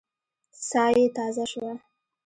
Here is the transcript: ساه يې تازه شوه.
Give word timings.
ساه 0.67 0.89
يې 0.97 1.05
تازه 1.17 1.45
شوه. 1.51 1.73